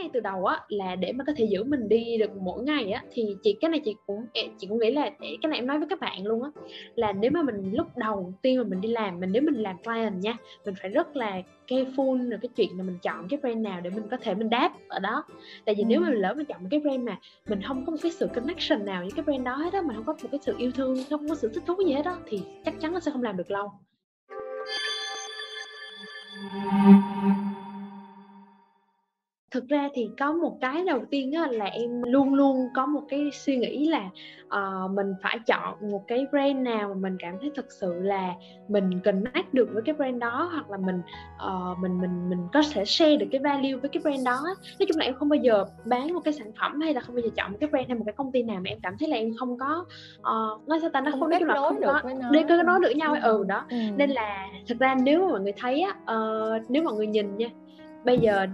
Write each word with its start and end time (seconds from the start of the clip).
ngay 0.00 0.10
từ 0.12 0.20
đầu 0.20 0.44
á 0.44 0.60
là 0.68 0.96
để 0.96 1.12
mà 1.12 1.24
có 1.24 1.32
thể 1.36 1.44
giữ 1.44 1.64
mình 1.64 1.88
đi 1.88 2.18
được 2.18 2.36
mỗi 2.36 2.62
ngày 2.62 2.90
á 2.90 3.02
thì 3.12 3.36
chị 3.42 3.56
cái 3.60 3.70
này 3.70 3.80
chị 3.84 3.94
cũng 4.06 4.26
chị 4.58 4.66
cũng 4.66 4.78
nghĩ 4.78 4.90
là 4.90 5.10
cái 5.20 5.48
này 5.48 5.58
em 5.58 5.66
nói 5.66 5.78
với 5.78 5.88
các 5.88 6.00
bạn 6.00 6.26
luôn 6.26 6.42
á 6.42 6.50
là 6.94 7.12
nếu 7.12 7.30
mà 7.30 7.42
mình 7.42 7.70
lúc 7.72 7.96
đầu 7.96 8.32
tiên 8.42 8.58
mà 8.58 8.64
mình 8.64 8.80
đi 8.80 8.88
làm 8.88 9.20
mình 9.20 9.32
nếu 9.32 9.42
mình 9.42 9.54
làm 9.54 9.76
client 9.82 10.14
nha 10.22 10.36
mình 10.64 10.74
phải 10.80 10.90
rất 10.90 11.16
là 11.16 11.42
careful 11.68 12.30
rồi 12.30 12.38
cái 12.42 12.48
chuyện 12.56 12.68
là 12.78 12.84
mình 12.84 12.98
chọn 13.02 13.28
cái 13.28 13.38
brand 13.42 13.58
nào 13.58 13.80
để 13.80 13.90
mình 13.90 14.08
có 14.10 14.16
thể 14.16 14.34
mình 14.34 14.50
đáp 14.50 14.72
ở 14.88 14.98
đó 14.98 15.24
tại 15.64 15.74
vì 15.74 15.82
ừ. 15.82 15.86
nếu 15.88 16.00
mà 16.00 16.08
mình 16.08 16.18
lỡ 16.18 16.34
mình 16.36 16.46
chọn 16.46 16.62
một 16.62 16.68
cái 16.70 16.80
brand 16.80 17.02
mà 17.02 17.18
mình 17.48 17.62
không 17.62 17.86
có 17.86 17.92
một 17.92 17.98
cái 18.02 18.12
sự 18.12 18.26
connection 18.34 18.84
nào 18.84 19.02
với 19.02 19.10
cái 19.16 19.24
brand 19.24 19.44
đó 19.44 19.56
hết 19.56 19.72
á 19.72 19.82
mà 19.82 19.94
không 19.94 20.04
có 20.04 20.12
một 20.22 20.28
cái 20.32 20.40
sự 20.42 20.54
yêu 20.58 20.70
thương 20.70 20.96
không 21.10 21.28
có 21.28 21.34
sự 21.34 21.50
thích 21.54 21.62
thú 21.66 21.74
gì 21.86 21.92
hết 21.92 22.02
đó 22.04 22.18
thì 22.26 22.42
chắc 22.64 22.80
chắn 22.80 22.92
nó 22.92 23.00
sẽ 23.00 23.10
không 23.10 23.22
làm 23.22 23.36
được 23.36 23.50
lâu 23.50 23.72
thực 29.50 29.68
ra 29.68 29.88
thì 29.94 30.10
có 30.18 30.32
một 30.32 30.58
cái 30.60 30.84
đầu 30.84 31.00
tiên 31.10 31.32
á, 31.32 31.46
là 31.50 31.64
em 31.64 32.02
luôn 32.02 32.34
luôn 32.34 32.68
có 32.74 32.86
một 32.86 33.02
cái 33.08 33.30
suy 33.32 33.56
nghĩ 33.56 33.88
là 33.88 34.10
uh, 34.46 34.90
mình 34.90 35.14
phải 35.22 35.38
chọn 35.46 35.90
một 35.90 36.04
cái 36.08 36.26
brand 36.30 36.56
nào 36.56 36.88
mà 36.88 36.94
mình 36.94 37.16
cảm 37.18 37.34
thấy 37.40 37.50
thực 37.54 37.72
sự 37.72 37.94
là 38.02 38.34
mình 38.68 39.00
connect 39.04 39.54
được 39.54 39.68
với 39.72 39.82
cái 39.82 39.94
brand 39.94 40.18
đó 40.18 40.50
hoặc 40.52 40.70
là 40.70 40.76
mình 40.76 41.00
uh, 41.46 41.78
mình 41.78 42.00
mình 42.00 42.30
mình 42.30 42.38
có 42.52 42.62
thể 42.72 42.84
share 42.84 43.16
được 43.16 43.26
cái 43.32 43.40
value 43.40 43.74
với 43.74 43.90
cái 43.90 44.02
brand 44.02 44.26
đó 44.26 44.40
nói 44.78 44.86
chung 44.88 44.98
là 44.98 45.04
em 45.04 45.14
không 45.14 45.28
bao 45.28 45.36
giờ 45.36 45.64
bán 45.84 46.14
một 46.14 46.20
cái 46.24 46.34
sản 46.34 46.52
phẩm 46.60 46.80
hay 46.80 46.94
là 46.94 47.00
không 47.00 47.14
bao 47.14 47.22
giờ 47.22 47.30
chọn 47.36 47.52
một 47.52 47.58
cái 47.60 47.68
brand 47.70 47.88
hay 47.88 47.98
một 47.98 48.04
cái 48.06 48.14
công 48.16 48.32
ty 48.32 48.42
nào 48.42 48.56
mà 48.64 48.70
em 48.70 48.78
cảm 48.82 48.96
thấy 48.98 49.08
là 49.08 49.16
em 49.16 49.30
không 49.38 49.58
có 49.58 49.84
uh, 50.18 50.68
nói 50.68 50.80
sao 50.80 50.90
ta 50.90 51.00
nó 51.00 51.10
không, 51.10 51.20
không 51.20 51.30
nói 51.30 51.40
chung 51.40 51.48
là 51.48 51.54
không 51.54 51.80
có 51.82 52.00
để 52.30 52.44
có 52.48 52.62
nói 52.62 52.80
được 52.82 52.92
nhau 52.96 53.16
ừ 53.22 53.44
đó. 53.48 53.66
Ừ. 53.70 53.76
nên 53.96 54.10
là 54.10 54.46
thực 54.68 54.78
ra 54.78 54.94
nếu 55.02 55.20
mà 55.20 55.30
mọi 55.30 55.40
người 55.40 55.54
thấy 55.56 55.80
á 55.80 56.14
uh, 56.14 56.70
nếu 56.70 56.82
mọi 56.82 56.94
người 56.94 57.06
nhìn 57.06 57.36
nha 57.36 57.48
bây 58.04 58.18
giờ 58.18 58.46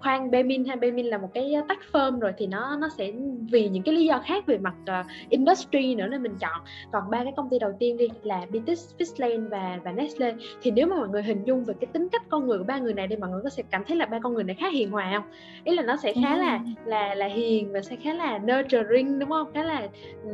khoan 0.00 0.30
Bemin 0.30 0.64
hay 0.64 0.76
Bemin 0.76 1.06
là 1.06 1.18
một 1.18 1.28
cái 1.34 1.54
tách 1.68 1.78
firm 1.92 2.18
rồi 2.18 2.32
thì 2.36 2.46
nó 2.46 2.76
nó 2.76 2.88
sẽ 2.98 3.12
vì 3.50 3.68
những 3.68 3.82
cái 3.82 3.94
lý 3.94 4.06
do 4.06 4.18
khác 4.24 4.46
về 4.46 4.58
mặt 4.58 4.74
uh, 4.82 5.06
industry 5.28 5.94
nữa 5.94 6.06
nên 6.06 6.22
mình 6.22 6.36
chọn. 6.40 6.60
Còn 6.92 7.10
ba 7.10 7.24
cái 7.24 7.32
công 7.36 7.50
ty 7.50 7.58
đầu 7.58 7.72
tiên 7.78 7.96
đi 7.96 8.08
là 8.22 8.46
Bitis, 8.50 8.94
Fishlane 8.98 9.48
và 9.48 9.78
và 9.84 9.92
Nestle 9.92 10.34
thì 10.62 10.70
nếu 10.70 10.86
mà 10.86 10.96
mọi 10.96 11.08
người 11.08 11.22
hình 11.22 11.44
dung 11.44 11.64
về 11.64 11.74
cái 11.80 11.86
tính 11.92 12.08
cách 12.12 12.22
con 12.28 12.46
người 12.46 12.58
của 12.58 12.64
ba 12.64 12.78
người 12.78 12.94
này 12.94 13.08
thì 13.08 13.16
mọi 13.16 13.30
người 13.30 13.40
có 13.44 13.50
sẽ 13.50 13.62
cảm 13.70 13.84
thấy 13.84 13.96
là 13.96 14.06
ba 14.06 14.18
con 14.18 14.34
người 14.34 14.44
này 14.44 14.56
khá 14.60 14.68
hiền 14.68 14.90
hòa 14.90 15.10
không? 15.14 15.30
Ý 15.64 15.76
là 15.76 15.82
nó 15.82 15.96
sẽ 15.96 16.12
khá 16.22 16.36
là 16.36 16.60
là 16.84 17.14
là 17.14 17.26
hiền 17.26 17.72
và 17.72 17.80
sẽ 17.82 17.96
khá 17.96 18.14
là 18.14 18.38
nurturing 18.38 19.18
đúng 19.18 19.28
không? 19.28 19.52
Khá 19.54 19.62
là 19.62 19.88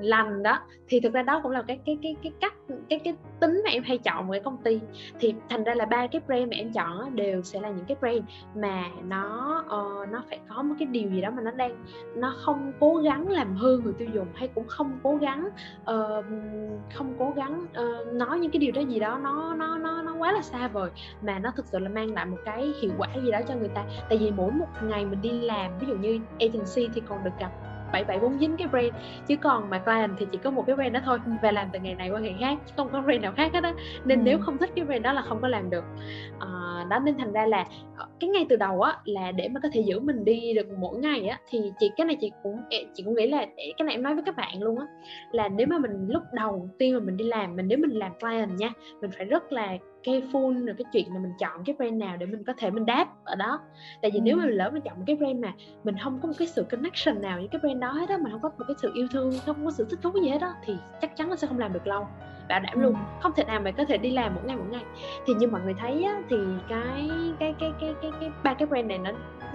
lành 0.00 0.42
đó. 0.42 0.58
Thì 0.88 1.00
thực 1.00 1.12
ra 1.12 1.22
đó 1.22 1.40
cũng 1.42 1.52
là 1.52 1.62
cái 1.62 1.78
cái 1.86 1.98
cái 2.02 2.16
cái 2.22 2.32
cách 2.40 2.54
cái 2.88 2.98
cái 2.98 3.14
tính 3.40 3.60
mà 3.64 3.70
em 3.70 3.82
hay 3.82 3.98
chọn 3.98 4.26
một 4.26 4.32
cái 4.32 4.40
công 4.40 4.56
ty. 4.64 4.80
Thì 5.20 5.34
thành 5.48 5.64
ra 5.64 5.74
là 5.74 5.86
ba 5.86 6.06
cái 6.06 6.20
brand 6.26 6.50
mà 6.50 6.56
em 6.56 6.72
chọn 6.72 7.16
đều 7.16 7.42
sẽ 7.42 7.60
là 7.60 7.68
những 7.68 7.84
cái 7.88 7.96
brand 8.00 8.24
mà 8.54 8.84
nó 9.08 9.58
uh, 9.66 10.08
nó 10.08 10.22
phải 10.28 10.40
có 10.48 10.62
một 10.62 10.74
cái 10.78 10.86
điều 10.86 11.10
gì 11.10 11.20
đó 11.20 11.30
mà 11.30 11.42
nó 11.42 11.50
đang 11.50 11.84
nó 12.14 12.34
không 12.44 12.72
cố 12.80 12.96
gắng 12.96 13.28
làm 13.28 13.56
hư 13.56 13.78
người 13.78 13.92
tiêu 13.92 14.08
dùng 14.14 14.26
hay 14.34 14.48
cũng 14.48 14.68
không 14.68 14.98
cố 15.02 15.16
gắng 15.16 15.48
uh, 15.80 16.24
không 16.94 17.14
cố 17.18 17.32
gắng 17.36 17.60
uh, 17.62 18.14
nói 18.14 18.38
những 18.38 18.50
cái 18.50 18.60
điều 18.60 18.72
đó 18.72 18.80
gì 18.80 18.98
đó 18.98 19.18
nó 19.22 19.54
nó 19.54 19.78
nó 19.78 20.02
nó 20.02 20.14
quá 20.14 20.32
là 20.32 20.42
xa 20.42 20.68
vời 20.68 20.90
mà 21.22 21.38
nó 21.38 21.50
thực 21.56 21.66
sự 21.66 21.78
là 21.78 21.88
mang 21.88 22.14
lại 22.14 22.26
một 22.26 22.38
cái 22.44 22.72
hiệu 22.80 22.90
quả 22.98 23.08
gì 23.24 23.30
đó 23.30 23.40
cho 23.48 23.54
người 23.54 23.68
ta. 23.68 23.84
Tại 24.08 24.18
vì 24.18 24.30
mỗi 24.30 24.50
một 24.50 24.68
ngày 24.82 25.04
mình 25.04 25.22
đi 25.22 25.30
làm 25.30 25.78
ví 25.78 25.86
dụ 25.86 25.96
như 25.96 26.20
agency 26.40 26.88
thì 26.94 27.02
còn 27.08 27.24
được 27.24 27.30
gặp 27.38 27.50
bảy 27.96 28.04
bảy 28.04 28.18
bốn 28.18 28.38
dính 28.38 28.56
cái 28.56 28.68
brand. 28.68 28.94
Chứ 29.26 29.36
còn 29.36 29.70
mà 29.70 29.78
client 29.78 30.10
thì 30.18 30.26
chỉ 30.32 30.38
có 30.38 30.50
một 30.50 30.64
cái 30.66 30.76
brand 30.76 30.94
đó 30.94 31.00
thôi 31.04 31.18
và 31.42 31.50
làm 31.52 31.68
từ 31.72 31.78
ngày 31.78 31.94
này 31.94 32.10
qua 32.10 32.20
ngày 32.20 32.36
khác 32.40 32.58
không 32.76 32.88
có 32.92 33.00
brand 33.00 33.22
nào 33.22 33.32
khác 33.36 33.52
hết 33.54 33.64
á. 33.64 33.74
Nên 34.04 34.18
ừ. 34.18 34.22
nếu 34.24 34.38
không 34.38 34.58
thích 34.58 34.70
cái 34.76 34.84
brand 34.84 35.02
đó 35.02 35.12
là 35.12 35.22
không 35.22 35.42
có 35.42 35.48
làm 35.48 35.70
được. 35.70 35.84
À, 36.38 36.48
đó 36.90 36.98
nên 36.98 37.18
thành 37.18 37.32
ra 37.32 37.46
là 37.46 37.64
ờ, 37.96 38.06
cái 38.20 38.30
ngay 38.30 38.46
từ 38.48 38.56
đầu 38.56 38.80
á 38.80 38.98
là 39.04 39.32
để 39.32 39.48
mà 39.48 39.60
có 39.62 39.68
thể 39.72 39.80
giữ 39.80 40.00
mình 40.00 40.24
đi 40.24 40.54
được 40.54 40.66
mỗi 40.78 40.98
ngày 40.98 41.26
á 41.26 41.38
thì 41.50 41.58
chị 41.78 41.90
cái 41.96 42.06
này 42.06 42.16
chị 42.20 42.32
cũng 42.42 42.56
chị 42.94 43.02
cũng 43.02 43.14
nghĩ 43.14 43.26
là 43.26 43.46
cái 43.56 43.84
này 43.84 43.94
em 43.94 44.02
nói 44.02 44.14
với 44.14 44.22
các 44.26 44.36
bạn 44.36 44.62
luôn 44.62 44.78
á 44.78 44.86
là 45.32 45.48
nếu 45.48 45.66
mà 45.66 45.78
mình 45.78 46.06
lúc 46.08 46.22
đầu 46.32 46.68
tiên 46.78 46.94
mà 46.94 47.00
mình 47.00 47.16
đi 47.16 47.24
làm 47.24 47.56
mình 47.56 47.68
nếu 47.68 47.78
mình 47.78 47.90
làm 47.90 48.12
client 48.20 48.50
nha 48.58 48.70
mình 49.00 49.10
phải 49.16 49.26
rất 49.26 49.52
là 49.52 49.76
careful 50.06 50.66
rồi 50.66 50.74
cái 50.78 50.84
chuyện 50.92 51.14
là 51.14 51.20
mình 51.20 51.32
chọn 51.38 51.64
cái 51.64 51.76
brand 51.78 51.94
nào 51.94 52.16
để 52.16 52.26
mình 52.26 52.44
có 52.44 52.52
thể 52.58 52.70
mình 52.70 52.86
đáp 52.86 53.08
ở 53.24 53.34
đó. 53.34 53.60
Tại 54.02 54.10
vì 54.10 54.18
ừ. 54.18 54.22
nếu 54.22 54.36
mà 54.36 54.44
mình 54.44 54.54
lỡ 54.54 54.70
mình 54.72 54.82
chọn 54.82 54.98
một 54.98 55.04
cái 55.06 55.16
brand 55.16 55.38
mà 55.38 55.52
mình 55.84 55.96
không 56.04 56.18
có 56.22 56.28
một 56.28 56.34
cái 56.38 56.48
sự 56.48 56.62
connection 56.70 57.22
nào 57.22 57.38
với 57.38 57.48
cái 57.48 57.58
brand 57.58 57.80
đó 57.80 57.92
hết 57.92 58.08
á 58.08 58.16
mình 58.16 58.32
không 58.32 58.42
có 58.42 58.48
một 58.58 58.64
cái 58.68 58.74
sự 58.82 58.90
yêu 58.94 59.06
thương 59.12 59.32
không 59.46 59.64
có 59.64 59.70
sự 59.70 59.86
thích 59.90 59.98
thú 60.02 60.10
gì 60.22 60.28
hết 60.28 60.38
đó 60.40 60.52
thì 60.64 60.76
chắc 61.00 61.16
chắn 61.16 61.28
nó 61.28 61.36
sẽ 61.36 61.46
không 61.46 61.58
làm 61.58 61.72
được 61.72 61.86
lâu. 61.86 62.06
Bảo 62.48 62.60
đảm 62.60 62.80
luôn 62.80 62.94
không 63.20 63.32
thể 63.36 63.44
nào 63.44 63.60
mà 63.60 63.70
có 63.70 63.84
thể 63.84 63.98
đi 63.98 64.10
làm 64.10 64.34
một 64.34 64.40
ngày 64.44 64.56
một 64.56 64.64
ngày. 64.70 64.84
Thì 65.26 65.34
như 65.34 65.46
mọi 65.46 65.60
người 65.64 65.74
thấy 65.74 66.04
á, 66.04 66.22
thì 66.30 66.36
cái 66.68 67.10
cái 67.38 67.54
cái 67.60 67.72
cái 67.80 67.94
cái 68.02 68.10
cái 68.58 68.66
brand 68.66 68.86
này 68.86 68.98
nó 68.98 69.10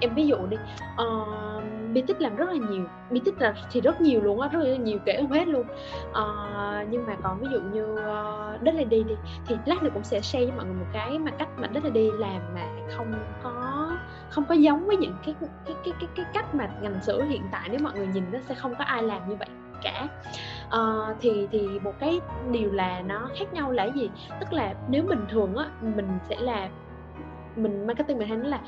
em 0.00 0.14
ví 0.14 0.26
dụ 0.26 0.36
đi 0.48 0.56
ờ, 0.96 1.06
uh, 1.06 1.64
Bitic 1.92 2.20
làm 2.20 2.36
rất 2.36 2.48
là 2.48 2.56
nhiều 2.70 2.84
Bitic 3.10 3.40
là 3.40 3.54
thì 3.72 3.80
rất 3.80 4.00
nhiều 4.00 4.20
luôn 4.22 4.40
á 4.40 4.48
rất 4.48 4.58
là 4.62 4.76
nhiều 4.76 4.98
kể 5.04 5.16
không 5.20 5.32
hết 5.32 5.48
luôn. 5.48 5.66
Uh, 6.10 6.88
nhưng 6.90 7.06
mà 7.06 7.16
còn 7.22 7.40
ví 7.40 7.46
dụ 7.52 7.60
như 7.60 7.92
uh, 7.92 8.62
Đất 8.62 8.74
Lady 8.74 9.02
đi 9.02 9.14
thì 9.46 9.56
lát 9.66 9.82
nữa 9.82 9.90
cũng 9.94 10.04
sẽ 10.04 10.20
share 10.20 10.44
với 10.44 10.54
mọi 10.56 10.64
người 10.64 10.74
một 10.74 10.86
cái 10.92 11.18
mà 11.18 11.30
cách 11.30 11.48
mà 11.56 11.66
Đất 11.66 11.84
Lady 11.84 12.10
làm 12.10 12.40
mà 12.54 12.66
không 12.96 13.14
có 13.42 13.90
không 14.30 14.44
có 14.44 14.54
giống 14.54 14.86
với 14.86 14.96
những 14.96 15.14
cái 15.26 15.34
cái 15.40 15.76
cái 15.84 15.94
cái, 16.00 16.08
cái 16.16 16.26
cách 16.34 16.54
mà 16.54 16.70
ngành 16.82 17.00
sữa 17.02 17.22
hiện 17.22 17.42
tại 17.52 17.68
nếu 17.70 17.80
mọi 17.82 17.92
người 17.92 18.06
nhìn 18.06 18.24
nó 18.32 18.38
sẽ 18.48 18.54
không 18.54 18.74
có 18.78 18.84
ai 18.84 19.02
làm 19.02 19.28
như 19.28 19.36
vậy 19.36 19.48
cả. 19.82 20.08
Uh, 20.66 21.16
thì 21.20 21.48
thì 21.52 21.68
một 21.82 21.94
cái 22.00 22.20
điều 22.50 22.72
là 22.72 23.00
nó 23.00 23.28
khác 23.38 23.54
nhau 23.54 23.70
là 23.70 23.84
gì? 23.84 24.10
Tức 24.40 24.52
là 24.52 24.74
nếu 24.88 25.02
bình 25.02 25.24
thường 25.28 25.56
á 25.56 25.66
mình 25.80 26.08
sẽ 26.28 26.36
là 26.40 26.68
mình 27.56 27.86
marketing 27.86 28.18
mình 28.18 28.28
hay 28.28 28.36
nói 28.36 28.48
là 28.48 28.60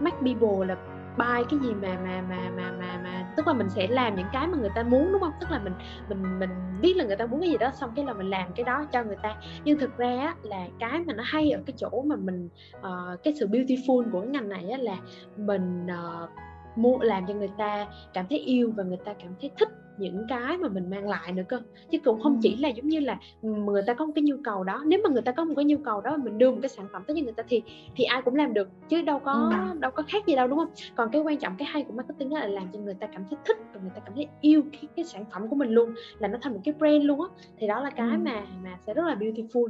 make 0.00 0.16
people 0.16 0.66
là 0.66 0.76
buy 1.18 1.44
cái 1.50 1.60
gì 1.62 1.74
mà 1.82 1.98
mà 2.04 2.22
mà 2.28 2.50
mà 2.56 2.72
mà 2.78 3.00
mà 3.04 3.32
tức 3.36 3.46
là 3.46 3.52
mình 3.52 3.70
sẽ 3.70 3.86
làm 3.86 4.16
những 4.16 4.26
cái 4.32 4.46
mà 4.46 4.58
người 4.58 4.70
ta 4.74 4.82
muốn 4.82 5.12
đúng 5.12 5.20
không? 5.20 5.32
Tức 5.40 5.50
là 5.50 5.58
mình 5.58 5.72
mình 6.08 6.38
mình 6.38 6.50
biết 6.80 6.96
là 6.96 7.04
người 7.04 7.16
ta 7.16 7.26
muốn 7.26 7.40
cái 7.40 7.50
gì 7.50 7.58
đó 7.58 7.70
xong 7.70 7.90
cái 7.96 8.04
là 8.04 8.12
mình 8.12 8.30
làm 8.30 8.52
cái 8.56 8.64
đó 8.64 8.84
cho 8.92 9.04
người 9.04 9.16
ta. 9.22 9.36
Nhưng 9.64 9.78
thực 9.78 9.96
ra 9.96 10.20
á, 10.20 10.34
là 10.42 10.66
cái 10.78 11.00
mà 11.06 11.12
nó 11.12 11.22
hay 11.26 11.50
ở 11.50 11.62
cái 11.66 11.74
chỗ 11.76 12.02
mà 12.06 12.16
mình 12.16 12.48
uh, 12.78 13.22
cái 13.24 13.34
sự 13.40 13.48
beautiful 13.48 14.10
của 14.12 14.20
cái 14.20 14.28
ngành 14.28 14.48
này 14.48 14.70
á, 14.70 14.78
là 14.78 14.96
mình 15.36 15.86
uh, 15.86 16.30
mua 16.76 16.98
làm 16.98 17.26
cho 17.26 17.34
người 17.34 17.50
ta 17.58 17.86
cảm 18.12 18.26
thấy 18.30 18.38
yêu 18.38 18.72
và 18.76 18.84
người 18.84 18.98
ta 19.04 19.12
cảm 19.12 19.34
thấy 19.40 19.50
thích 19.58 19.68
những 19.98 20.24
cái 20.28 20.58
mà 20.58 20.68
mình 20.68 20.90
mang 20.90 21.08
lại 21.08 21.32
nữa 21.32 21.42
cơ. 21.48 21.60
Chứ 21.90 21.98
cũng 21.98 22.20
không 22.22 22.38
chỉ 22.42 22.56
là 22.56 22.68
giống 22.68 22.88
như 22.88 23.00
là 23.00 23.18
người 23.42 23.82
ta 23.86 23.94
có 23.94 24.06
một 24.06 24.12
cái 24.14 24.22
nhu 24.22 24.36
cầu 24.44 24.64
đó. 24.64 24.82
Nếu 24.86 25.00
mà 25.04 25.10
người 25.10 25.22
ta 25.22 25.32
có 25.32 25.44
một 25.44 25.54
cái 25.56 25.64
nhu 25.64 25.76
cầu 25.84 26.00
đó 26.00 26.16
mình 26.16 26.38
đưa 26.38 26.50
một 26.50 26.58
cái 26.62 26.68
sản 26.68 26.86
phẩm 26.92 27.02
tới 27.06 27.16
cho 27.16 27.22
người 27.22 27.32
ta 27.32 27.42
thì 27.48 27.62
thì 27.96 28.04
ai 28.04 28.22
cũng 28.22 28.34
làm 28.34 28.54
được 28.54 28.68
chứ 28.88 29.02
đâu 29.02 29.18
có 29.18 29.32
ừ. 29.72 29.78
đâu 29.78 29.90
có 29.90 30.02
khác 30.08 30.26
gì 30.26 30.36
đâu 30.36 30.46
đúng 30.46 30.58
không? 30.58 30.70
Còn 30.94 31.10
cái 31.12 31.22
quan 31.22 31.38
trọng 31.38 31.56
cái 31.58 31.68
hay 31.68 31.84
của 31.84 31.92
marketing 31.92 32.30
đó 32.30 32.38
là 32.38 32.46
làm 32.46 32.68
cho 32.72 32.78
người 32.78 32.94
ta 32.94 33.06
cảm 33.06 33.24
thấy 33.30 33.38
thích 33.44 33.56
và 33.74 33.80
người 33.80 33.90
ta 33.94 34.00
cảm 34.00 34.14
thấy 34.14 34.26
yêu 34.40 34.62
cái, 34.72 34.82
cái 34.96 35.04
sản 35.04 35.24
phẩm 35.32 35.48
của 35.48 35.56
mình 35.56 35.70
luôn 35.70 35.94
là 36.18 36.28
nó 36.28 36.38
thành 36.42 36.52
một 36.52 36.60
cái 36.64 36.74
brand 36.78 37.04
luôn 37.04 37.20
á. 37.20 37.26
Thì 37.58 37.66
đó 37.66 37.80
là 37.80 37.90
cái 37.90 38.10
ừ. 38.10 38.18
mà 38.24 38.42
mà 38.64 38.78
sẽ 38.86 38.94
rất 38.94 39.06
là 39.06 39.14
beautiful 39.14 39.68